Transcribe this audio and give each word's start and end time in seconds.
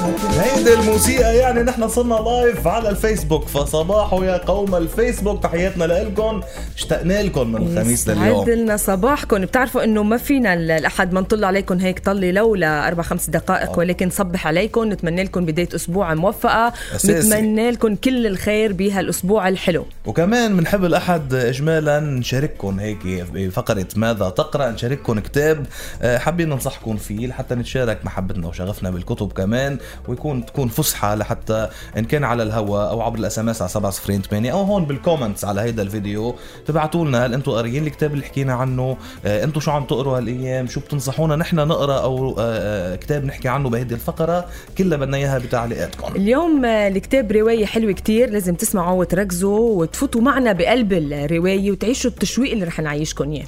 هيدي 0.00 0.74
الموسيقى 0.74 1.36
يعني 1.36 1.62
نحن 1.62 1.88
صرنا 1.88 2.14
لايف 2.14 2.66
على 2.66 2.88
الفيسبوك. 2.88 3.48
فصباحو 3.48 4.22
يا 4.22 4.36
قوم 4.36 4.74
الفيسبوك 4.74 5.42
تحياتنا 5.42 5.84
لكم 5.84 6.40
اشتقنا 6.76 7.22
لكم 7.22 7.52
من 7.52 7.56
الخميس 7.56 8.02
يسعد 8.02 8.16
لليوم. 8.18 8.50
لنا 8.50 8.76
صباحكم. 8.76 9.40
بتعرفوا 9.40 9.84
إنه 9.84 10.02
ما 10.02 10.16
فينا 10.16 10.54
ال- 10.54 10.70
الأحد 10.70 11.12
ما 11.12 11.20
نطل 11.20 11.44
عليكم 11.44 11.78
هيك 11.78 11.98
طلي 11.98 12.32
لولا 12.32 12.88
أربع 12.88 13.02
خمس 13.02 13.30
دقائق 13.30 13.78
ولكن 13.78 14.06
نصبح 14.06 14.46
عليكم. 14.46 14.92
نتمنى 14.92 15.22
لكم 15.22 15.44
بداية 15.44 15.68
أسبوع 15.74 16.14
موفقة. 16.14 16.72
نتمنى 17.04 17.70
لكم 17.70 17.94
كل 17.96 18.26
الخير 18.26 18.72
بهالأسبوع 18.72 19.48
الحلو. 19.48 19.86
وكمان 20.06 20.56
بنحب 20.56 20.84
الأحد 20.84 21.34
اجمالا 21.34 22.00
نشارككم 22.00 22.80
هيك 22.80 22.98
بفقرة 23.32 23.86
ماذا 23.96 24.28
تقرأ 24.28 24.70
نشارككم 24.70 25.18
كتاب. 25.18 25.66
آه، 26.02 26.18
حابين 26.18 26.48
ننصحكم 26.48 26.96
فيه 26.96 27.26
لحتى 27.26 27.54
نتشارك 27.54 28.04
محبتنا 28.04 28.48
وشغفنا 28.48 28.90
بالكتب 28.90 29.32
كمان. 29.32 29.78
ويكون 30.08 30.46
تكون 30.46 30.68
فسحه 30.68 31.14
لحتى 31.14 31.68
إن 31.98 32.04
كان 32.04 32.24
على 32.24 32.42
الهواء 32.42 32.90
أو 32.90 33.02
عبر 33.02 33.18
ال 33.18 33.38
SMS 33.38 33.62
على 33.62 33.70
708 33.70 34.52
أو 34.52 34.62
هون 34.62 34.84
بال 34.84 34.96
comments 34.96 35.44
على 35.44 35.60
هيدا 35.60 35.82
الفيديو. 35.82 36.34
تبعتوا 36.66 37.04
لنا 37.04 37.26
هل 37.26 37.34
أنتم 37.34 37.52
قاريين 37.52 37.86
الكتاب 37.86 38.12
اللي 38.14 38.24
حكينا 38.24 38.54
عنه؟ 38.54 38.96
آه، 39.24 39.44
أنتم 39.44 39.60
شو 39.60 39.70
عم 39.70 39.84
تقروا 39.84 40.18
هالأيام؟ 40.18 40.66
شو 40.66 40.80
بتنصحونا 40.80 41.36
نحن 41.36 41.56
نقرأ 41.56 42.00
أو 42.00 42.30
آه، 42.30 42.34
آه، 42.38 42.96
كتاب 42.96 43.24
نحكي 43.24 43.48
عنه 43.48 43.70
بهيدي 43.70 43.94
الفقرة؟ 43.94 44.46
كلها 44.78 44.98
بدنا 44.98 45.16
إياها 45.16 45.38
بتعليقاتكم. 45.38 46.16
اليوم 46.16 46.64
الكتاب 46.64 47.32
رواية 47.32 47.66
حلوة 47.66 47.92
كتير 47.92 48.30
لازم 48.30 48.54
تسمعوا 48.54 49.00
وتركزوا 49.00 49.80
وتفوتوا 49.80 50.20
معنا 50.20 50.52
بقلب 50.52 50.92
الرواية 50.92 51.70
وتعيشوا 51.70 52.10
التشويق 52.10 52.52
اللي 52.52 52.64
رح 52.64 52.80
نعيشكم 52.80 53.32
إياه. 53.32 53.44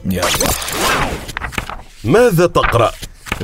ماذا 2.05 2.47
تقرأ؟ 2.47 2.93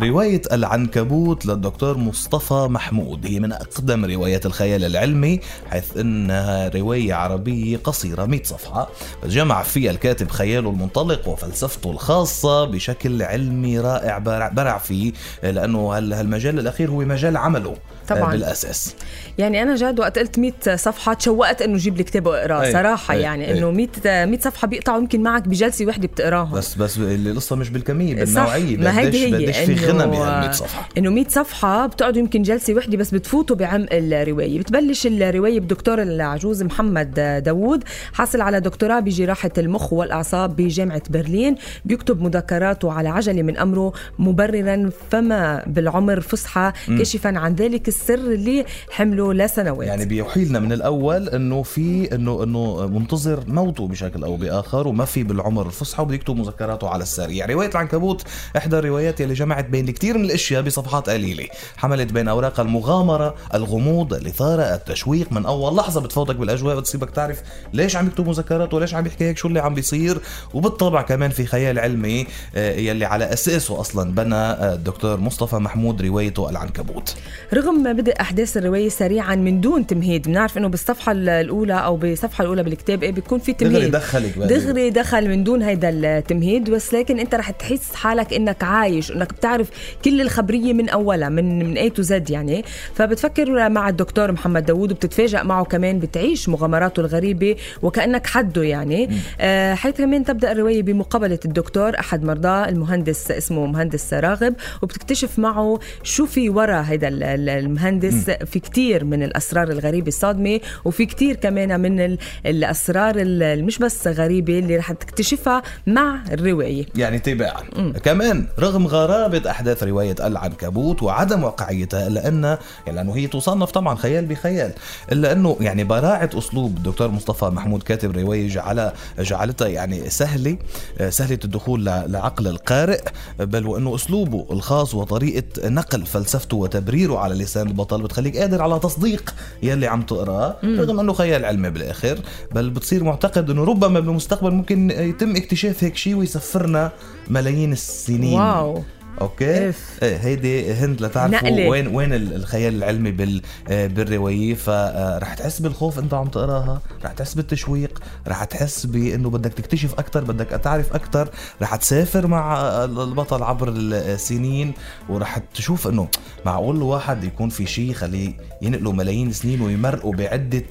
رواية 0.02 0.43
العنكبوت 0.52 1.47
للدكتور 1.47 1.98
مصطفى 1.98 2.66
محمود 2.70 3.27
هي 3.27 3.41
من 3.41 3.52
أقدم 3.52 4.05
روايات 4.05 4.46
الخيال 4.46 4.85
العلمي 4.85 5.40
حيث 5.71 5.96
أنها 5.96 6.68
رواية 6.68 7.15
عربية 7.15 7.77
قصيرة 7.77 8.24
100 8.27 8.43
صفحة 8.45 8.88
جمع 9.27 9.63
فيها 9.63 9.90
الكاتب 9.90 10.30
خياله 10.30 10.71
المنطلق 10.71 11.29
وفلسفته 11.29 11.90
الخاصة 11.90 12.65
بشكل 12.65 13.23
علمي 13.23 13.79
رائع 13.80 14.18
برع, 14.49 14.79
فيه 14.79 15.13
لأنه 15.43 15.79
هال- 15.96 16.12
هالمجال 16.12 16.59
الأخير 16.59 16.90
هو 16.90 16.99
مجال 16.99 17.37
عمله 17.37 17.74
طبعاً. 18.09 18.30
بالأساس 18.33 18.95
يعني 19.38 19.62
أنا 19.62 19.77
جاد 19.77 20.01
وقت 20.01 20.18
قلت 20.18 20.38
100 20.38 20.52
صفحة 20.77 21.15
تشوقت 21.15 21.62
إنه 21.62 21.77
جيب 21.79 21.96
لي 21.96 22.05
كتاب 22.05 22.27
وأقرأه 22.27 22.62
أي، 22.62 22.73
صراحة 22.73 23.15
أي، 23.15 23.21
يعني 23.21 23.45
أي. 23.52 23.59
إنه 23.59 23.71
100 23.71 24.24
100 24.24 24.40
صفحة 24.40 24.66
بيقطعوا 24.68 24.99
يمكن 25.01 25.23
معك 25.23 25.49
بجلسة 25.49 25.87
وحدة 25.87 26.09
بتقراهم 26.09 26.51
بس 26.52 26.74
بس 26.74 26.99
القصة 26.99 27.57
مش 27.57 27.71
بالكمية 27.71 28.24
صح، 28.24 28.24
بالنوعية 28.24 28.77
ما 28.77 28.99
هيدي 29.01 29.27
هي 29.27 29.35
قديش 29.35 29.57
في 29.57 29.73
غنى 29.88 30.06
بهال 30.06 30.40
100 30.40 30.52
صفحة. 30.52 30.88
إنه 30.98 31.10
100 31.10 31.28
صفحة 31.28 31.86
بتقعدوا 31.86 32.18
يمكن 32.18 32.42
جلسة 32.42 32.74
وحدة 32.74 32.96
بس 32.96 33.10
بتفوتوا 33.14 33.56
بعمق 33.56 33.88
الرواية. 33.92 34.58
بتبلش 34.58 35.06
الرواية 35.06 35.60
بدكتور 35.60 36.02
العجوز 36.02 36.62
محمد 36.62 37.14
داوود 37.44 37.84
حاصل 38.12 38.40
على 38.40 38.60
دكتوراه 38.60 39.00
بجراحة 39.00 39.50
المخ 39.59 39.92
والأعصاب 39.92 40.56
بجامعة 40.56 41.02
برلين 41.10 41.56
بيكتب 41.84 42.22
مذكراته 42.22 42.92
على 42.92 43.09
عجلة 43.09 43.42
من 43.42 43.56
أمره 43.56 43.92
مبررا 44.18 44.90
فما 45.10 45.62
بالعمر 45.66 46.20
فصحى 46.20 46.72
كاشفا 46.88 47.38
عن 47.38 47.54
ذلك 47.54 47.88
السر 47.88 48.14
اللي 48.14 48.64
حمله 48.90 49.34
لسنوات. 49.34 49.88
يعني 49.88 50.04
بيوحي 50.04 50.44
لنا 50.44 50.59
من 50.59 50.72
الأول 50.72 51.28
إنه 51.28 51.62
في 51.62 52.14
إنه 52.14 52.42
إنه 52.42 52.86
منتظر 52.86 53.44
موته 53.48 53.88
بشكل 53.88 54.24
أو 54.24 54.36
بآخر 54.36 54.88
وما 54.88 55.04
في 55.04 55.22
بالعمر 55.22 55.66
الفصحى 55.66 56.02
وبده 56.02 56.14
يكتب 56.14 56.36
مذكراته 56.36 56.88
على 56.88 57.02
السريع. 57.02 57.46
رواية 57.46 57.68
العنكبوت 57.68 58.22
إحدى 58.56 58.78
الروايات 58.78 59.20
اللي 59.20 59.34
جمعت 59.34 59.64
بين 59.68 59.77
الكثير 59.80 60.18
من 60.18 60.24
الأشياء 60.24 60.62
بصفحات 60.62 61.10
قليلة. 61.10 61.46
حملت 61.76 62.12
بين 62.12 62.29
أوراق 62.29 62.60
المغامرة 62.60 63.34
الغموض 63.54 64.15
الإثارة 64.15 64.62
التشويق. 64.62 65.32
من 65.32 65.47
أول 65.47 65.76
لحظة 65.76 66.00
بتفوتك 66.00 66.37
بالأجواء 66.37 66.76
بتصيبك 66.76 67.10
تعرف 67.10 67.43
ليش 67.72 67.97
عم 67.97 68.06
يكتب 68.06 68.28
مذكراته 68.28 68.77
وليش 68.77 68.94
عم 68.94 69.06
يحكي 69.06 69.25
هيك 69.25 69.39
شو 69.39 69.49
اللي 69.49 69.61
عم 69.61 69.75
بيصير. 69.75 70.19
وبالطبع 70.55 71.03
كمان 71.03 71.31
في 71.31 71.47
خيال 71.47 71.78
علمي 71.78 72.27
آه، 72.56 72.75
يلي 72.75 73.05
على 73.05 73.33
أساسه 73.33 73.81
أصلا 73.81 74.12
بنى 74.15 74.34
آه، 74.34 74.75
الدكتور 74.75 75.21
مصطفى 75.21 75.56
محمود 75.56 76.03
روايته 76.03 76.50
العنكبوت. 76.50 77.16
رغم 77.55 77.93
بدء 77.93 78.21
أحداث 78.21 78.56
الرواية 78.56 78.89
سريعا 78.89 79.34
من 79.34 79.60
دون 79.60 79.87
تمهيد 79.87 80.28
بنعرف 80.28 80.59
إنه 80.59 80.69
بالصفحة 80.69 81.12
الأولى 81.12 81.75
أو 81.75 81.97
بالصفحة 81.97 82.43
الأولى 82.43 82.62
بالكتاب 82.62 83.03
إيه 83.03 83.12
بيكون 83.12 83.39
في 83.39 83.53
تمهيد. 83.53 83.75
دغري 83.75 83.91
دخلك 83.91 84.39
دغري 84.39 84.91
دخل 84.91 85.28
من 85.28 85.45
دون 85.45 85.62
هيدا 85.62 85.89
التمهيد 85.91 86.71
بس 86.71 86.95
لكن 86.95 87.19
أنت 87.19 87.34
رح 87.34 87.50
تحس 87.50 87.95
حالك 87.95 88.33
إنك 88.34 88.65
عايش 88.65 89.12
إنك 89.12 89.33
بتعرف 89.33 89.68
كل 90.05 90.21
الخبرية 90.21 90.73
من 90.73 90.89
أولها 90.89 91.29
من 91.29 91.59
من 91.59 91.77
اي 91.77 91.91
تو 91.91 92.03
زد 92.03 92.31
يعني. 92.31 92.65
فبتفكر 92.95 93.69
مع 93.69 93.89
الدكتور 93.89 94.33
محمد 94.33 94.67
داوود 94.67 94.93
وبتتفاجئ 94.93 95.43
معه 95.45 95.65
كمان 95.65 95.99
بتعيش 95.99 96.49
مغامراته 96.49 97.01
الغريبة 97.01 97.56
وكأنك 97.83 98.27
حده 98.27 98.62
يعني. 98.62 99.09
آه 99.41 99.75
حيث 99.75 99.97
كمان 99.97 100.25
تبدأ 100.25 100.53
الرواية 100.53 100.83
بمقابلة 100.83 101.39
الدكتور 101.45 101.99
أحد 101.99 102.25
مرضاه 102.25 102.69
المهندس 102.69 103.31
اسمه 103.31 103.67
مهندس 103.67 104.15
راغب. 104.15 104.55
وبتكتشف 104.83 105.39
معه 105.39 105.78
شو 106.03 106.27
في 106.27 106.51
ورا 106.51 106.84
هيدا 106.89 107.09
ال- 107.09 107.23
ال- 107.23 107.49
المهندس. 107.49 108.31
في 108.31 108.61
كتير 108.61 109.05
من 109.05 109.23
الأسرار 109.23 109.69
الغريبة 109.71 110.09
الصادمة 110.09 110.61
وفي 110.84 111.07
كتير 111.07 111.37
كمان 111.37 111.81
من 111.81 112.01
ال- 112.01 112.19
الأسرار 112.47 113.15
ال- 113.17 113.65
مش 113.65 113.78
بس 113.78 114.07
غريبة 114.09 114.59
اللي 114.59 114.77
رح 114.77 114.93
تكتشفها 114.93 115.62
مع 115.87 116.21
الرواية. 116.33 116.84
يعني 116.95 117.19
تباعا 117.19 117.62
كمان 118.05 118.47
رغم 118.59 118.87
غرابة 118.87 119.47
أحداث 119.50 119.82
رواية 119.82 120.14
العنكبوت 120.20 121.03
وعدم 121.03 121.44
واقعيتها 121.44 122.06
إلا 122.06 122.28
أن 122.28 122.44
يعني 122.44 122.59
لأنه 122.98 123.16
هي 123.16 123.26
تصنف 123.26 123.70
طبعا 123.70 123.94
خيال 123.94 124.26
بخيال 124.26 124.72
إلا 125.12 125.32
أنه 125.32 125.56
يعني 125.60 125.84
براعة 125.84 126.31
أسلوب 126.34 126.76
الدكتور 126.76 127.10
مصطفى 127.10 127.44
محمود 127.44 127.82
كاتب 127.82 128.16
رواية 128.16 128.48
جعلها 128.48 128.92
جعلتها 129.19 129.69
يعني 129.69 130.10
سهلة 130.10 130.59
آه، 130.98 131.10
سهلة 131.10 131.38
الدخول 131.44 131.84
لعقل 131.84 132.47
القارئ 132.48 133.00
بل 133.38 133.66
وأنه 133.66 133.94
أسلوبه 133.94 134.47
الخاص 134.50 134.94
وطريقة 134.94 135.69
نقل 135.69 136.06
فلسفته 136.06 136.56
وتبريره 136.56 137.19
على 137.19 137.34
لسان 137.34 137.66
البطل 137.66 138.03
بتخليك 138.03 138.36
قادر 138.36 138.62
على 138.62 138.78
تصديق 138.78 139.34
يلي 139.62 139.86
عم 139.86 140.03
تقرأه 140.03 140.56
رغم 140.65 141.00
أنه 141.00 141.12
خيال 141.12 141.44
علمي 141.44 141.70
بالآخر 141.70 142.19
بل 142.53 142.70
بتصير 142.70 143.04
معتقد 143.04 143.50
أنه 143.50 143.65
ربما 143.65 144.00
بالمستقبل 144.00 144.50
ممكن 144.50 144.91
يتم 144.91 145.36
اكتشاف 145.36 145.84
هيك 145.84 145.97
شيء 145.97 146.15
ويسفرنا 146.15 146.92
ملايين 147.30 147.72
السنين. 147.72 148.41
واو. 148.41 148.82
أوكي 149.21 149.69
إف. 149.69 149.99
إيه 150.03 150.17
هيدي 150.17 150.73
هند 150.73 151.01
لتعرفوا 151.03 151.49
نقلة. 151.49 151.69
وين 151.69 151.87
وين 151.87 152.12
ال- 152.12 152.34
الخيال 152.34 152.75
العلمي 152.75 153.11
بال 153.11 153.43
آه، 153.69 153.87
بالروايه 153.87 154.55
فرح 154.55 155.34
تحس 155.34 155.59
بالخوف 155.61 155.99
انت 155.99 156.15
عم 156.15 156.27
تقراها 156.27 156.81
رح 157.05 157.12
تحس 157.12 157.34
بالتشويق 157.34 158.03
رح 158.28 158.45
تحس 158.45 158.87
بإنه 158.87 159.31
بدك 159.31 159.53
تكتشف 159.53 159.95
أكثر 159.95 160.25
بدك 160.25 160.47
تعرف 160.47 160.93
أكثر 160.95 161.28
رح 161.62 161.77
تسافر 161.77 162.27
مع 162.27 162.57
آه، 162.61 162.84
البطل 162.84 163.43
عبر 163.43 163.69
السنين 163.77 164.73
ورح 165.09 165.39
تشوف 165.55 165.89
إنه 165.89 166.09
معقول 166.47 166.77
الواحد 166.77 167.25
يكون 167.25 167.49
في 167.49 167.67
شيء 167.67 167.93
خليه 167.93 168.33
ينقله 168.62 168.93
ملايين 168.93 169.28
السنين 169.28 169.61
ويمرقوا 169.61 170.12
بعدة 170.12 170.62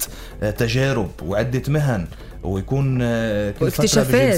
آه، 0.42 0.50
تجارب 0.50 1.10
وعدة 1.26 1.62
مهن 1.68 2.06
ويكون 2.42 2.98
آه،. 3.02 3.54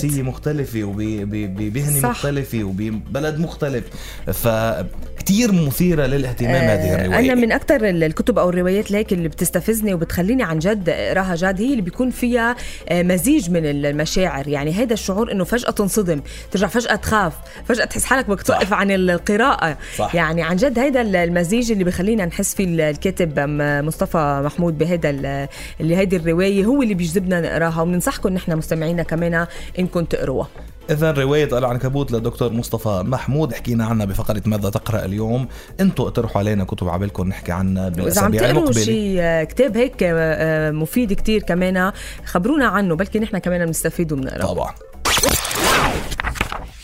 بجنسية 0.03 0.22
مختلفة 0.22 0.84
وبمهنه 0.84 2.00
صح. 2.00 2.09
مختلفة 2.11 2.65
وببلد 2.65 3.38
مختلف 3.38 3.84
فكتير 4.33 5.53
مثيرة 5.53 6.06
للاهتمام 6.06 6.55
هذه 6.65 6.94
الرواية 6.94 7.19
أنا 7.19 7.34
من 7.34 7.53
أكثر 7.53 7.88
الكتب 7.88 8.38
أو 8.38 8.49
الروايات 8.50 8.91
ليك 8.91 9.12
اللي 9.12 9.28
بتستفزني 9.28 9.94
وبتخليني 9.94 10.43
عن 10.43 10.59
جد 10.59 10.88
أقراها 10.88 11.34
جاد 11.34 11.61
هي 11.61 11.71
اللي 11.71 11.83
بيكون 11.83 12.11
فيها 12.11 12.56
آه، 12.88 13.03
مزيج 13.03 13.50
من 13.50 13.66
المشاعر 13.66 14.49
يعني 14.49 14.72
هذا 14.72 14.93
الشعور 14.94 15.32
إنه 15.32 15.44
فجأة 15.44 15.71
تنصدم 15.71 16.21
ترجع 16.50 16.67
فجأة 16.67 16.94
تخاف 16.94 17.32
فجأة 17.69 17.84
تحس 17.84 18.05
حالك 18.05 18.28
بدك 18.28 18.43
توقف 18.43 18.72
عن 18.72 18.91
القراءة 18.91 19.77
صح. 19.97 20.15
يعني 20.15 20.43
عن 20.43 20.56
جد 20.56 20.79
هذا 20.79 21.00
المزيج 21.00 21.73
اللي 21.73 21.85
بخلينا 21.85 22.26
نحس 22.26 22.55
فيه 22.55 22.91
الكاتب 22.91 23.38
مصطفى 23.85 24.43
محمود 24.44 24.79
بهذا 24.79 25.11
ال- 25.11 25.49
اللي 25.81 25.96
هيدي 25.96 26.17
الرواية 26.17 26.64
هو 26.64 26.82
اللي 26.82 26.94
بيجذبنا 26.94 27.41
نقراها 27.41 27.82
وبننصحكم 27.90 28.28
نحن 28.28 28.56
مستمعينا 28.56 29.02
كمان 29.02 29.46
انكم 29.78 30.04
تقروها. 30.04 30.48
إذا 30.90 31.10
روايه 31.10 31.58
العنكبوت 31.58 32.12
للدكتور 32.12 32.52
مصطفى 32.52 33.02
محمود 33.06 33.54
حكينا 33.54 33.84
عنها 33.84 34.06
بفقرة 34.06 34.42
ماذا 34.46 34.70
تقرأ 34.70 35.04
اليوم. 35.04 35.48
أنتم 35.81 36.02
اقترحوا 36.02 36.38
علينا 36.38 36.64
كتب 36.64 36.88
عبالكم 36.88 37.28
نحكي 37.28 37.52
عنها 37.52 37.88
بالاسابيع 37.88 38.40
تقروا 38.40 38.58
المقبلة. 38.58 38.84
شيء 38.84 39.16
آه، 39.20 39.44
كتاب 39.44 39.76
هيك 39.76 40.02
آه، 40.02 40.14
آه، 40.14 40.70
مفيد 40.70 41.12
كتير 41.12 41.42
كمان 41.42 41.92
خبرونا 42.25 42.66
عنه 42.66 42.96
بلكي 42.96 43.19
نحن 43.19 43.38
كمان 43.38 43.66
بنستفيد 43.66 44.12
وبنقرا 44.12 44.46
طبعا. 44.46 44.75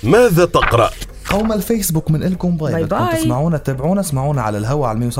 ماذا 0.03 0.45
تقرأ؟ 0.45 0.91
قوم 1.31 1.53
الفيسبوك 1.53 2.11
من 2.11 2.21
لكم 2.21 2.57
bye 2.57 2.73
bye 2.73 2.85
bye. 2.85 3.17
تسمعونا 3.17 3.59
تتابعونا 3.59 4.01
اسمعونا 4.01 4.43
على 4.43 4.59
الهوا 4.59 4.87
على 4.87 5.11
107.8 5.11 5.19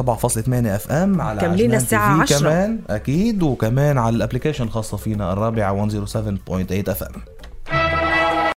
اف 0.49 0.93
ام 0.93 1.21
على 1.21 1.41
كملينا 1.41 1.77
الساعة 1.77 2.19
TV 2.19 2.33
10. 2.33 2.39
كمان 2.39 2.79
أكيد 2.91 3.43
وكمان 3.43 3.99
على 3.99 4.17
الابلكيشن 4.17 4.65
الخاصة 4.65 4.97
فينا 4.97 5.33
الرابعة 5.33 5.89
107.8 5.89 6.89
اف 6.89 7.03
ام 7.03 7.13